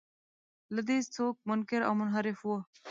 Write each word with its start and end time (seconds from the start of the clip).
له 0.75 0.81
دې 0.87 0.97
څوک 1.15 1.35
منکر 1.49 1.81
او 1.87 1.93
منحرف 1.99 2.39
و. 2.43 2.49